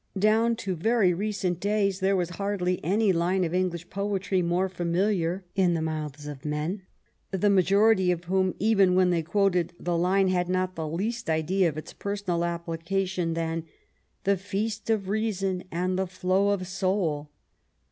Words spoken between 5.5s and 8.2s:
in the mouths of men— the majority